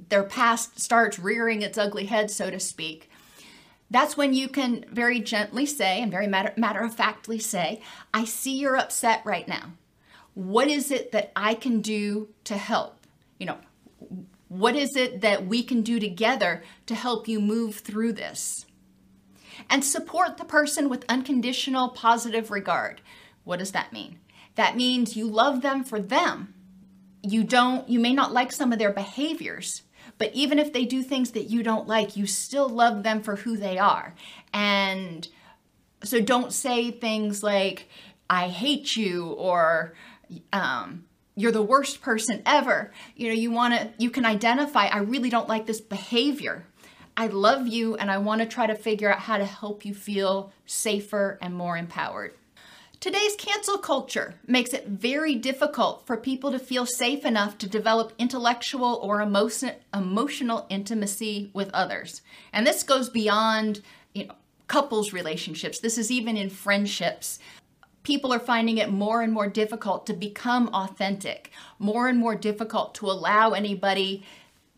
their 0.09 0.23
past 0.23 0.79
starts 0.79 1.19
rearing 1.19 1.61
its 1.61 1.77
ugly 1.77 2.05
head, 2.05 2.31
so 2.31 2.49
to 2.49 2.59
speak 2.59 3.09
that's 3.89 4.17
when 4.17 4.33
you 4.33 4.49
can 4.49 4.85
very 4.91 5.19
gently 5.19 5.65
say 5.65 6.01
and 6.01 6.11
very 6.11 6.27
matter, 6.27 6.53
matter 6.57 6.81
of 6.81 6.93
factly 6.93 7.39
say, 7.39 7.81
I 8.13 8.25
see 8.25 8.57
you're 8.57 8.75
upset 8.75 9.21
right 9.25 9.47
now. 9.47 9.71
What 10.33 10.67
is 10.67 10.91
it 10.91 11.11
that 11.13 11.31
I 11.35 11.53
can 11.53 11.81
do 11.81 12.29
to 12.43 12.57
help? 12.57 12.99
You 13.39 13.47
know, 13.47 13.57
What 14.49 14.75
is 14.75 14.95
it 14.95 15.21
that 15.21 15.45
we 15.45 15.63
can 15.63 15.81
do 15.81 15.99
together 15.99 16.63
to 16.85 16.95
help 16.95 17.27
you 17.27 17.39
move 17.39 17.77
through 17.77 18.13
this? 18.13 18.65
And 19.69 19.83
support 19.83 20.37
the 20.37 20.45
person 20.45 20.87
with 20.87 21.05
unconditional 21.09 21.89
positive 21.89 22.51
regard. 22.51 23.01
What 23.43 23.59
does 23.59 23.71
that 23.71 23.91
mean? 23.91 24.19
That 24.57 24.75
means 24.75 25.15
you 25.15 25.27
love 25.27 25.61
them 25.61 25.83
for 25.83 25.99
them. 25.99 26.53
You 27.23 27.43
don't 27.43 27.87
you 27.87 27.99
may 27.99 28.13
not 28.13 28.33
like 28.33 28.51
some 28.51 28.73
of 28.73 28.79
their 28.79 28.91
behaviors, 28.91 29.83
but 30.17 30.33
even 30.33 30.59
if 30.59 30.73
they 30.73 30.83
do 30.83 31.03
things 31.03 31.31
that 31.31 31.49
you 31.49 31.63
don't 31.63 31.87
like, 31.87 32.17
you 32.17 32.25
still 32.25 32.67
love 32.67 33.03
them 33.03 33.21
for 33.21 33.37
who 33.37 33.55
they 33.55 33.77
are. 33.77 34.15
And 34.51 35.27
so 36.03 36.19
don't 36.19 36.51
say 36.51 36.89
things 36.89 37.43
like 37.43 37.87
I 38.29 38.47
hate 38.47 38.95
you 38.95 39.27
or 39.27 39.93
um, 40.51 41.05
you're 41.35 41.51
the 41.51 41.61
worst 41.61 42.01
person 42.01 42.41
ever. 42.45 42.91
You 43.15 43.27
know, 43.27 43.35
you 43.35 43.51
want 43.51 43.75
to, 43.75 43.91
you 43.99 44.09
can 44.09 44.25
identify, 44.25 44.87
I 44.87 44.99
really 44.99 45.29
don't 45.29 45.47
like 45.47 45.67
this 45.67 45.81
behavior. 45.81 46.65
I 47.15 47.27
love 47.27 47.67
you 47.67 47.95
and 47.95 48.09
I 48.09 48.17
want 48.17 48.41
to 48.41 48.47
try 48.47 48.65
to 48.67 48.75
figure 48.75 49.11
out 49.11 49.19
how 49.19 49.37
to 49.37 49.45
help 49.45 49.85
you 49.85 49.93
feel 49.93 50.51
safer 50.65 51.37
and 51.41 51.53
more 51.53 51.77
empowered. 51.77 52.33
Today's 52.99 53.35
cancel 53.37 53.77
culture 53.77 54.33
makes 54.47 54.73
it 54.73 54.87
very 54.87 55.35
difficult 55.35 56.07
for 56.07 56.17
people 56.17 56.51
to 56.51 56.57
feel 56.57 56.87
safe 56.87 57.25
enough 57.25 57.57
to 57.59 57.69
develop 57.69 58.11
intellectual 58.17 58.99
or 59.03 59.21
emotion, 59.21 59.73
emotional 59.93 60.65
intimacy 60.69 61.51
with 61.53 61.69
others. 61.73 62.23
And 62.51 62.65
this 62.65 62.81
goes 62.81 63.09
beyond, 63.09 63.81
you 64.13 64.25
know, 64.25 64.33
couples 64.67 65.13
relationships. 65.13 65.79
This 65.79 65.97
is 65.97 66.11
even 66.11 66.37
in 66.37 66.49
friendships 66.49 67.39
people 68.07 68.33
are 68.33 68.39
finding 68.39 68.77
it 68.77 68.89
more 68.89 69.21
and 69.21 69.33
more 69.33 69.49
difficult 69.49 70.05
to 70.05 70.13
become 70.13 70.69
authentic, 70.69 71.51
more 71.77 72.07
and 72.07 72.17
more 72.17 72.35
difficult 72.35 72.95
to 72.95 73.05
allow 73.05 73.51
anybody 73.51 74.23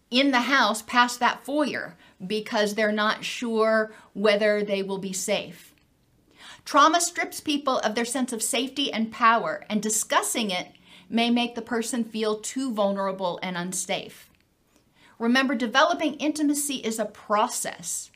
in 0.10 0.32
the 0.32 0.42
house 0.42 0.82
past 0.82 1.20
that 1.20 1.46
foyer 1.46 1.96
because 2.26 2.74
they're 2.74 2.92
not 2.92 3.24
sure 3.24 3.92
whether 4.14 4.64
they 4.64 4.82
will 4.82 4.98
be 4.98 5.14
safe. 5.14 5.69
Trauma 6.70 7.02
strips 7.02 7.40
people 7.40 7.80
of 7.80 7.96
their 7.96 8.06
sense 8.06 8.32
of 8.32 8.44
safety 8.44 8.94
and 8.94 9.12
power, 9.12 9.66
and 9.72 9.82
discussing 9.82 10.52
it 10.52 10.68
may 11.10 11.32
make 11.32 11.56
the 11.56 11.64
person 11.64 12.04
feel 12.04 12.40
too 12.40 12.72
vulnerable 12.72 13.40
and 13.42 13.58
unsafe. 13.58 14.30
Remember, 15.18 15.56
developing 15.56 16.14
intimacy 16.18 16.76
is 16.76 17.00
a 17.00 17.06
process 17.06 18.12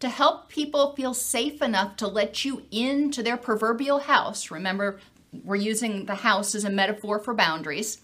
to 0.00 0.08
help 0.08 0.48
people 0.48 0.96
feel 0.96 1.14
safe 1.14 1.62
enough 1.62 1.96
to 1.98 2.08
let 2.08 2.44
you 2.44 2.64
into 2.72 3.22
their 3.22 3.36
proverbial 3.36 4.00
house. 4.00 4.50
Remember, 4.50 4.98
we're 5.44 5.54
using 5.54 6.06
the 6.06 6.16
house 6.16 6.56
as 6.56 6.64
a 6.64 6.70
metaphor 6.70 7.20
for 7.20 7.34
boundaries. 7.34 8.00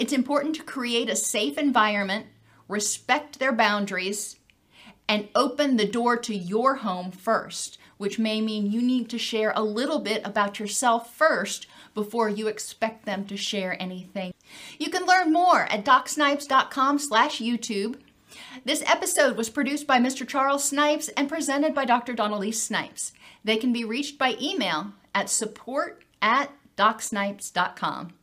It's 0.00 0.12
important 0.12 0.56
to 0.56 0.64
create 0.64 1.08
a 1.08 1.14
safe 1.14 1.58
environment, 1.58 2.26
respect 2.66 3.38
their 3.38 3.52
boundaries, 3.52 4.40
and 5.08 5.28
open 5.36 5.76
the 5.76 5.86
door 5.86 6.16
to 6.16 6.34
your 6.34 6.74
home 6.74 7.12
first, 7.12 7.78
which 8.02 8.18
may 8.18 8.40
mean 8.40 8.70
you 8.70 8.82
need 8.82 9.08
to 9.08 9.16
share 9.16 9.52
a 9.54 9.62
little 9.62 10.00
bit 10.00 10.20
about 10.26 10.58
yourself 10.58 11.14
first 11.14 11.68
before 11.94 12.28
you 12.28 12.48
expect 12.48 13.06
them 13.06 13.24
to 13.24 13.36
share 13.36 13.80
anything. 13.80 14.34
You 14.76 14.90
can 14.90 15.06
learn 15.06 15.32
more 15.32 15.62
at 15.70 15.84
docsnipes.com 15.84 16.98
slash 16.98 17.38
YouTube 17.38 17.94
this 18.64 18.82
episode 18.86 19.36
was 19.36 19.50
produced 19.50 19.86
by 19.86 19.98
Mr. 19.98 20.26
Charles 20.26 20.64
Snipes 20.64 21.08
and 21.10 21.28
presented 21.28 21.74
by 21.74 21.84
Dr. 21.84 22.14
Dawn-Elise 22.14 22.62
Snipes. 22.62 23.12
They 23.44 23.56
can 23.56 23.72
be 23.72 23.84
reached 23.84 24.18
by 24.18 24.36
email 24.40 24.94
at 25.14 25.28
support 25.28 26.02
at 26.20 26.50
docsnipes.com. 26.76 28.14